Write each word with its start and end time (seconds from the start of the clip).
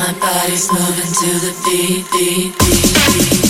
my 0.00 0.14
body's 0.18 0.72
moving 0.72 1.12
to 1.20 1.30
the 1.44 1.52
beat, 1.62 2.10
beat, 2.10 2.58
beat, 2.58 3.42
beat. 3.42 3.49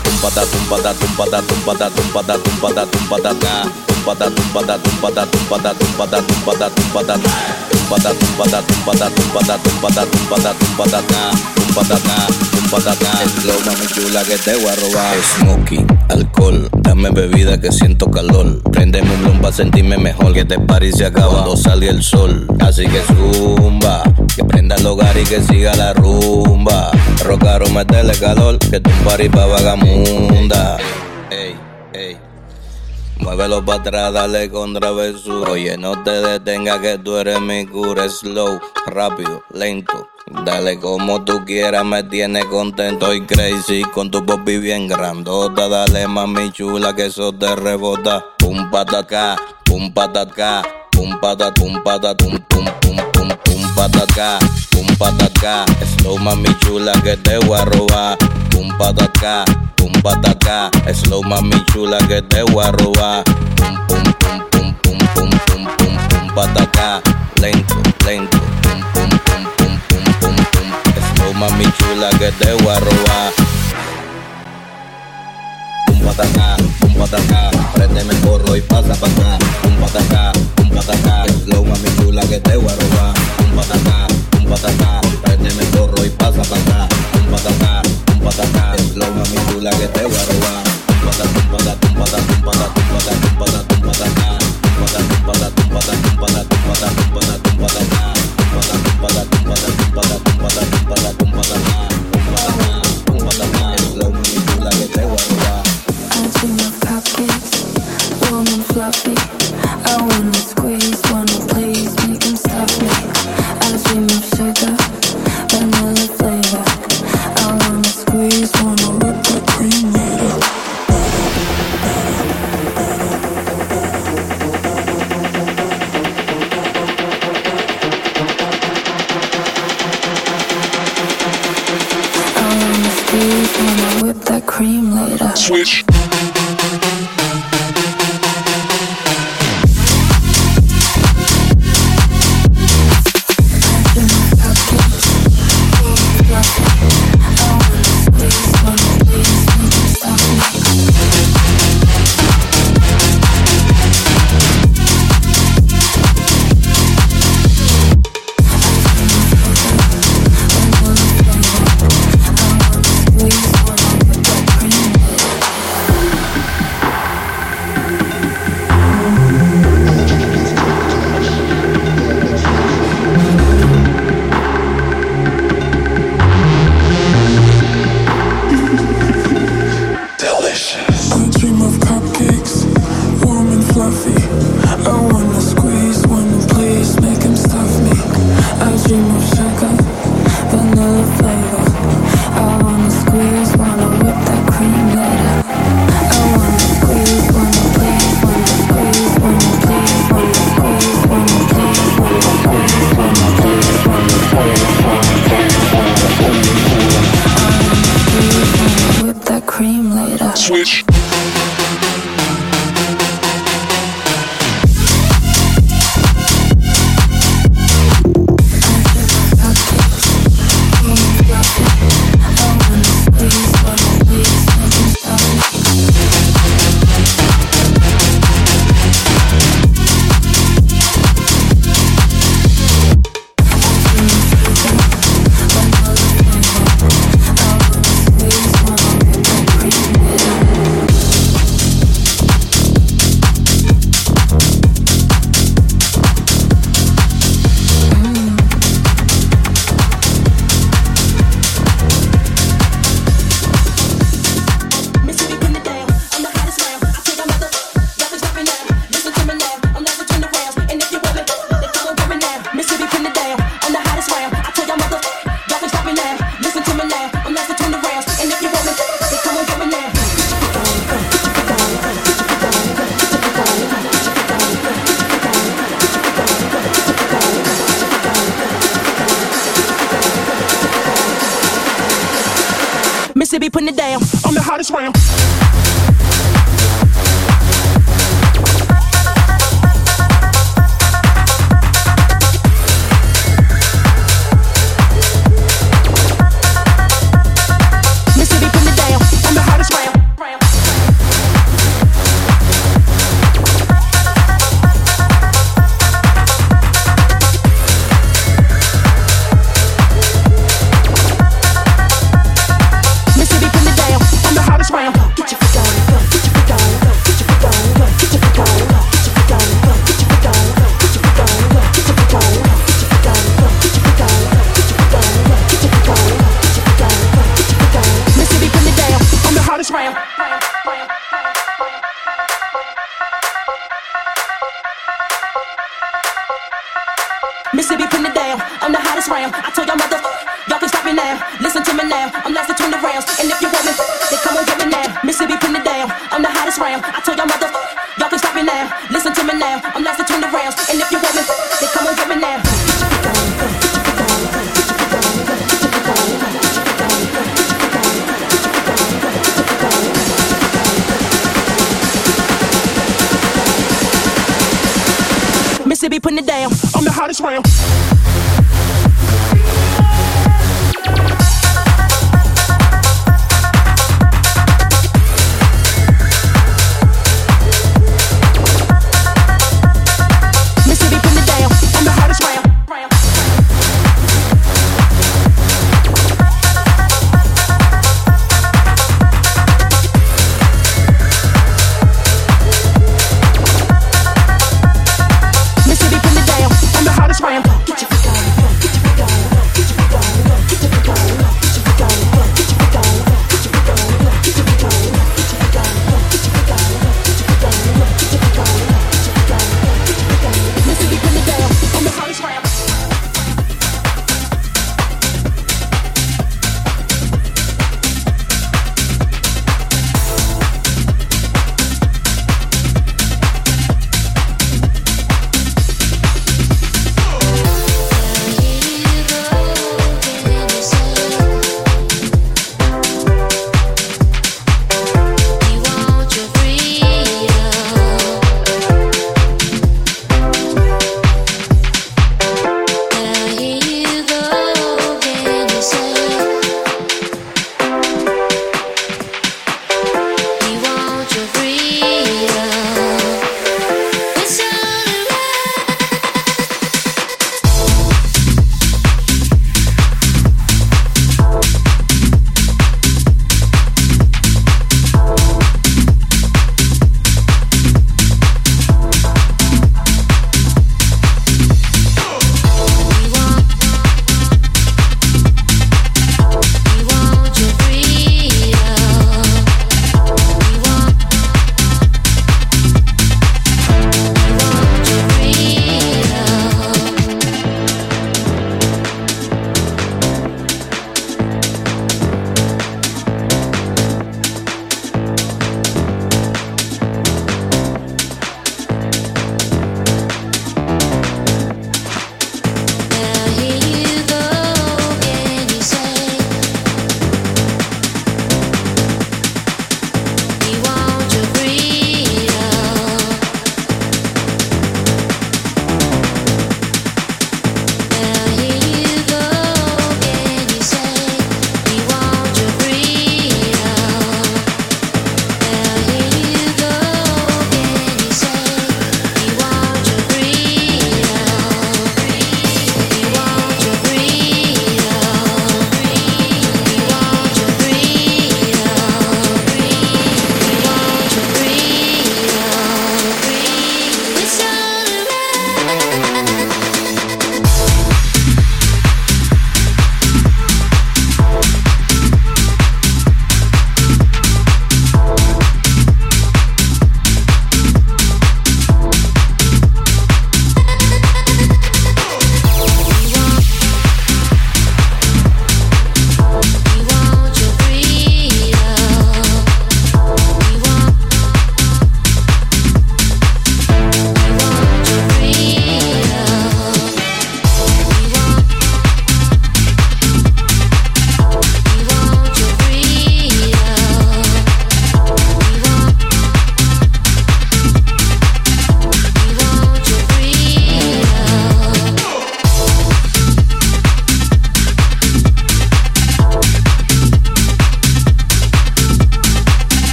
Tumba 0.21 0.35
da, 0.35 0.45
tumba 0.45 0.77
da, 0.77 0.93
tumba 0.93 1.25
da, 1.25 1.41
tumba 1.41 1.73
da, 1.73 1.89
tumba 1.89 2.21
da, 2.21 2.37
tumba 2.37 2.69
da, 2.69 2.85
tumba 2.85 3.17
da 3.17 3.33
na. 3.33 3.71
Tumba 3.87 4.13
da, 4.13 4.29
tumba 4.29 4.61
da, 4.61 4.77
tumba 4.77 5.09
da, 5.09 5.25
tumba 5.25 5.57
da, 5.57 5.73
tumba 5.73 6.05
tumbada 6.05 6.13
tumbada 6.13 6.69
tumbada 6.69 6.69
tumbada 6.69 6.69
tumbada 6.69 6.69
tumbada 6.69 7.15
Tumba 7.71 7.97
da, 7.97 8.13
tumba 8.13 8.45
da, 8.45 8.61
tumba 8.61 8.93
da, 8.93 9.09
tumba 9.09 9.41
da, 9.41 9.57
tumba 9.57 9.89
da, 9.89 10.05
tumba 10.05 10.37
da, 10.37 10.53
tumba 10.53 10.85
da 10.85 11.01
tumbada 11.01 11.70
Smoky, 15.37 15.85
alcohol, 16.09 16.69
dame 16.79 17.09
bebida 17.11 17.59
que 17.59 17.71
siento 17.71 18.09
calor. 18.09 18.61
Prendeme 18.71 19.13
un 19.15 19.23
blon 19.23 19.41
para 19.41 19.53
sentirme 19.53 19.97
mejor. 19.97 20.33
Que 20.33 20.45
te 20.45 20.59
pare 20.59 20.87
y 20.87 20.91
se 20.91 21.05
acaba 21.05 21.31
cuando 21.31 21.57
sale 21.57 21.89
el 21.89 22.01
sol. 22.01 22.47
Así 22.59 22.85
que 22.85 23.01
zumba, 23.01 24.03
que 24.35 24.43
prenda 24.43 24.75
el 24.75 24.85
hogar 24.85 25.17
y 25.17 25.23
que 25.23 25.41
siga 25.41 25.75
la 25.75 25.93
rumba. 25.93 26.91
Rocaro, 27.23 27.69
metele 27.69 28.13
calor, 28.13 28.57
que 28.59 28.79
tu 28.79 28.89
party 29.03 29.29
pa' 29.29 29.45
vagamunda. 29.45 30.77
Muévelo 33.21 33.63
para 33.63 33.79
atrás, 33.79 34.13
dale 34.13 34.49
con 34.49 34.73
travesura. 34.73 35.51
Oye, 35.51 35.77
no 35.77 36.03
te 36.03 36.11
detengas 36.11 36.79
que 36.79 36.97
tú 36.97 37.17
eres 37.17 37.39
mi 37.39 37.65
cura. 37.65 38.09
Slow, 38.09 38.59
rápido, 38.87 39.43
lento 39.53 40.09
Dale 40.45 40.79
como 40.79 41.23
tú 41.23 41.43
quieras, 41.45 41.83
me 41.83 42.03
tienes 42.03 42.45
contento 42.45 43.13
y 43.13 43.21
crazy 43.25 43.83
con 43.83 44.09
tu 44.09 44.25
popi 44.25 44.57
bien 44.57 44.87
grandota. 44.87 45.67
Dale 45.67 46.07
mami 46.07 46.51
chula 46.51 46.95
que 46.95 47.07
eso 47.07 47.33
te 47.33 47.55
rebota. 47.55 48.25
Pum 48.37 48.69
patacá, 48.71 49.35
pum 49.65 49.93
patacá, 49.93 50.63
pum 51.01 51.17
patat, 51.17 51.49
pum 51.57 51.73
patat, 51.81 52.13
pum 52.21 52.37
pum 52.45 52.65
pum 52.81 52.97
pum 53.13 53.29
pum 53.41 53.61
patacá, 53.73 54.37
pum 54.69 54.85
patacá. 55.01 55.65
Slow 55.97 56.17
mami 56.21 56.53
chula 56.61 56.93
que 57.01 57.17
te 57.17 57.37
voy 57.39 57.57
a 57.57 57.65
robar. 57.65 58.17
Pum 58.51 58.69
patacá, 58.77 59.43
pum 59.75 59.91
patacá. 60.03 60.69
Slow 60.93 61.23
mami 61.23 61.57
chula 61.73 61.97
que 62.07 62.21
te 62.21 62.43
voy 62.43 62.63
a 62.63 62.71
robar. 62.71 63.23
Pum 63.57 63.73
pum 63.89 64.03
pum 64.21 64.37
pum 64.51 64.67
pum 64.83 64.99
pum 65.15 65.29
pum 65.47 65.63
pum 65.77 65.93
pum 66.09 66.25
patacá. 66.35 67.01
Lento, 67.41 67.81
lento, 68.05 68.37
pum 68.61 68.79
pum 68.93 69.09
pum 71.17 71.33
mami 71.33 71.65
chula 71.79 72.09
que 72.19 72.31
te 72.37 72.53
voy 72.61 72.75
a 72.75 72.79
robar. 72.79 73.33
Un 75.89 75.99
patacá, 76.05 76.57
un 76.85 76.93
patacá, 76.93 77.49
préndeme 77.73 78.13
el 78.13 78.19
porro 78.19 78.55
y 78.55 78.61
pasa 78.61 78.93
pa' 78.93 79.07
acá. 79.07 79.39
Un 79.65 79.75
patacá, 79.77 80.31
un 80.59 80.60
patatá, 80.81 81.25
lo 81.45 81.63
mami 81.63 81.89
chula 81.97 82.21
que 82.23 82.39
te 82.39 82.57
voy 82.57 82.71
a 82.71 82.75
robar. 82.75 83.13
Un 83.45 83.55
patatá, 83.55 84.07
un 84.37 84.45
patatá, 84.45 85.01
préndeme 85.23 85.63
el 85.63 85.71
gorro 85.71 86.05
y 86.05 86.09
pasa 86.09 86.41
para 86.43 86.61
acá. 86.61 86.87
Un 87.19 87.25
patatá, 87.31 87.81
un 88.13 88.19
patatá, 88.19 88.75
lo 88.95 89.05
mami 89.11 89.37
chula 89.49 89.69
que 89.71 89.87
te 89.87 90.03
voy 90.03 90.15
a 90.15 90.25
robar. 90.25 90.63
Un 90.89 90.99
patatá, 91.05 91.39
un 91.39 91.47
patatá, 91.51 91.87
un 91.87 91.93
patatá, 91.93 92.19
un 92.33 92.41
patatá, 92.41 92.71
un 92.77 92.97
patatá, 92.97 93.13
un 93.13 93.37
patatá, 93.37 93.75
un 93.75 93.81
patatá. 93.81 94.29
Un 94.71 94.81
patatá, 94.81 95.09
un 95.11 95.25
patatá, 95.31 95.53
un 95.53 95.69
patatá, 95.69 95.97
un 96.01 96.17
patatá, 96.17 96.45
un 96.51 96.67
patatá, 96.71 96.97
un 97.01 97.13
patatá, 97.13 97.49
patatá. 97.61 98.09
Patatá, 98.51 98.77
patatá, 99.01 99.37
patatá, 99.45 99.71
patatá, 99.93 100.17
patatá, 100.41 100.63
patatá, 100.89 101.25
patatá. 101.31 102.10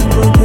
Hollywood 0.00 0.39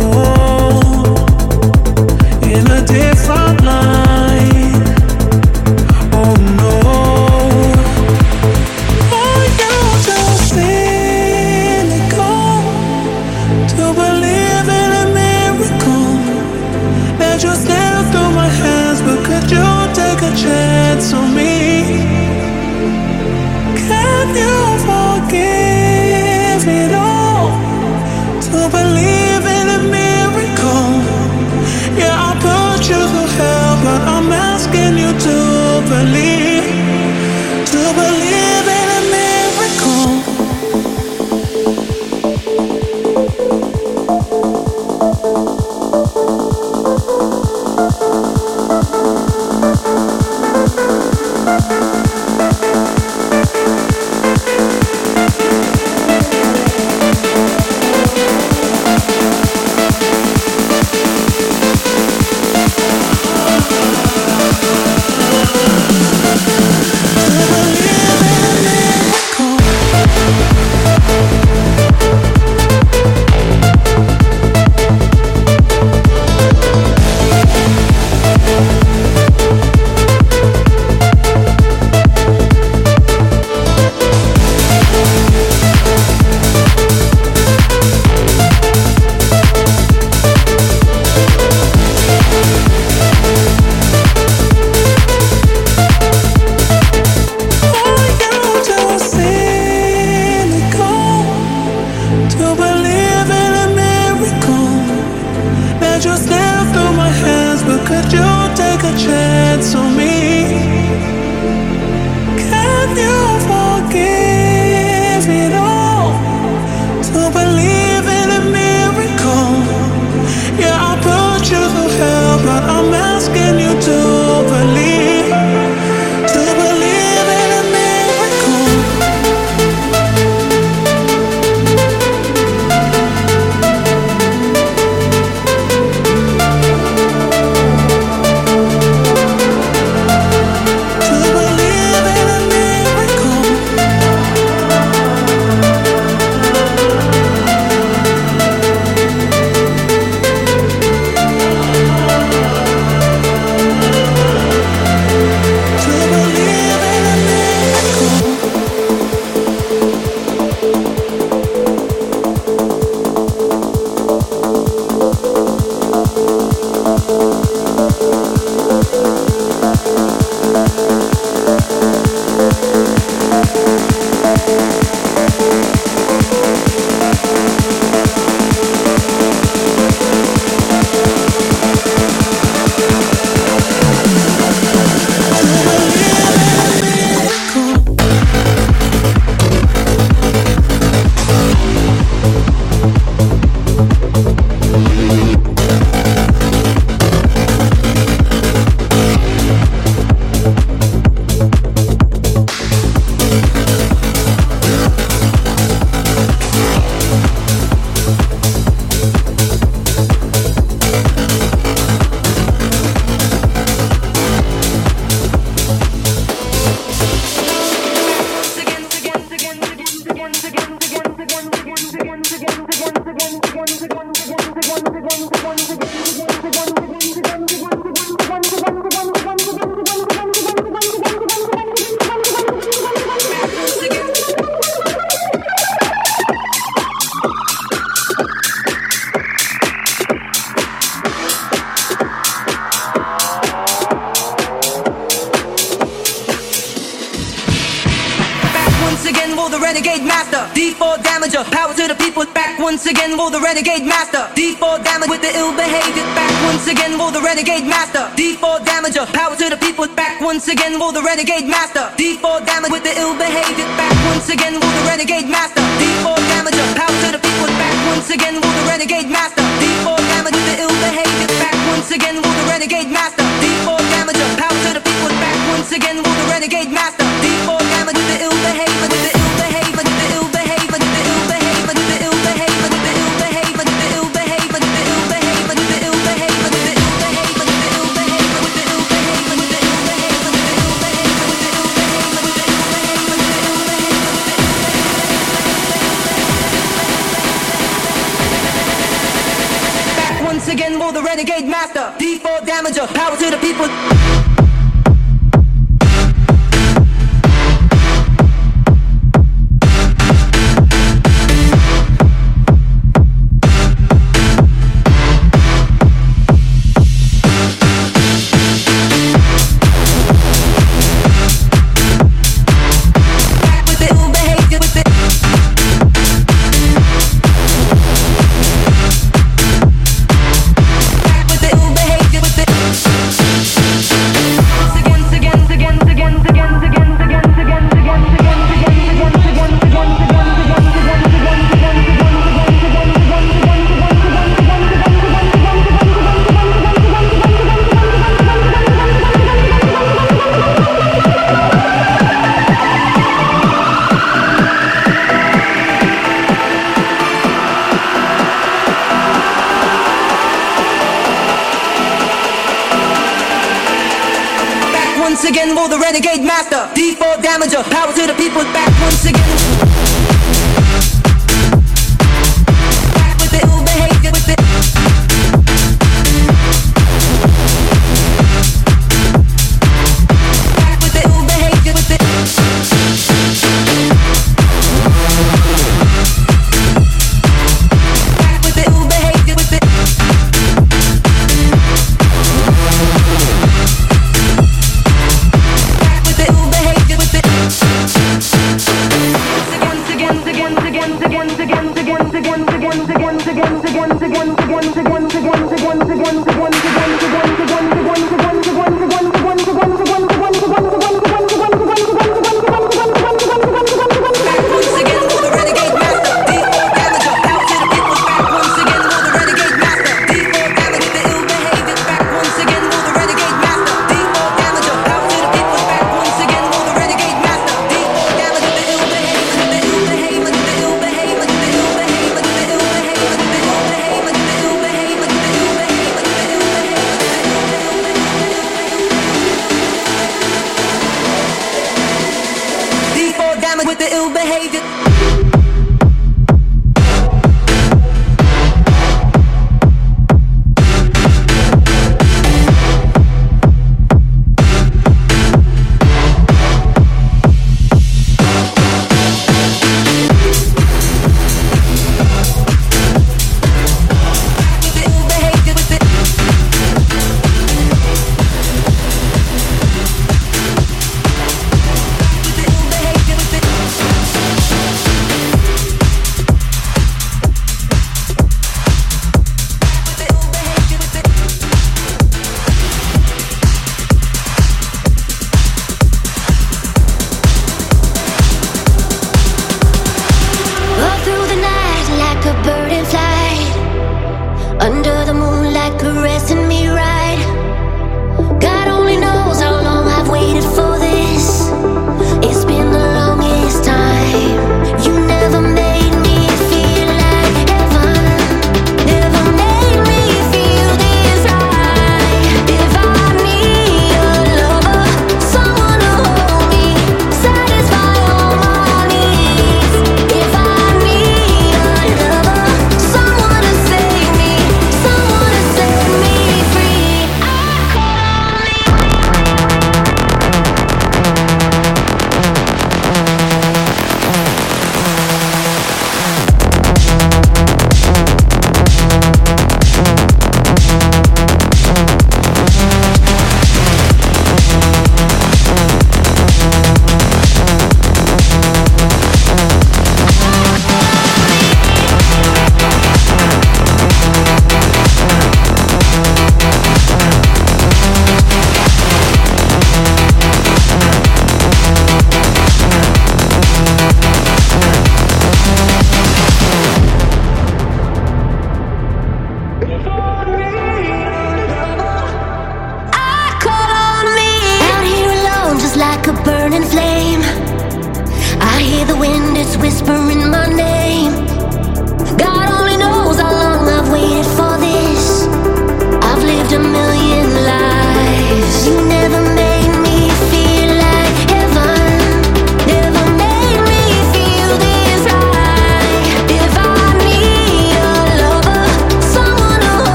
change. 108.97 109.44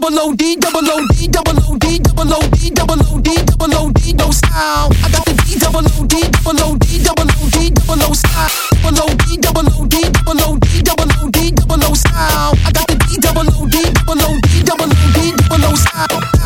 double 0.00 0.18
O 0.18 0.34
D, 0.34 0.56
double 0.56 0.90
O 0.90 1.06
D, 1.08 1.28
double 1.28 1.60
O 1.68 1.76
D, 1.76 1.98
double 1.98 2.32
O 2.32 2.48
D, 2.48 2.70
double 2.70 2.94
O 3.12 3.20
D, 3.20 3.34
double 3.44 3.74
O 3.76 3.90
D, 3.92 4.12
no 4.14 4.30
style. 4.30 4.88
I 5.04 5.10
got 5.12 5.24
the 5.26 5.34
D, 5.44 5.58
double 5.58 5.84
O 5.84 6.06
D, 6.06 6.20
double 6.30 6.62
O 6.64 6.76
D, 6.78 7.02
double 7.04 7.28
O 7.28 7.50
D, 7.50 7.70
double 7.70 8.02
O 8.08 8.12
style. 8.14 8.48
Double 8.82 9.02
O 9.02 9.14
D, 9.14 9.36
double 9.36 9.68
O 9.76 9.86
D, 9.86 10.00
double 10.10 10.40
O 10.40 10.56
D, 10.56 10.82
double 10.82 11.12
O 11.20 11.30
D, 11.30 11.50
double 11.52 11.84
O 11.84 11.94
style. 11.94 12.54
I 12.64 12.72
got 12.72 12.86
the 12.88 12.96
D, 12.96 13.18
double 13.20 13.44
O 13.60 13.66
D, 13.68 13.82
double 13.92 14.22
O 14.24 14.40
D, 14.40 14.62
double 14.64 14.88
O 14.88 15.12
D, 15.12 15.32
double 15.36 15.64
O 15.66 15.74
style. 15.74 16.39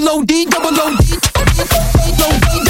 double 0.00 0.20
O 0.20 0.24
D, 0.24 0.46
double 0.46 0.80
O 0.80 0.96
D, 0.96 1.18
double 2.16 2.60
O 2.60 2.64
D. 2.64 2.69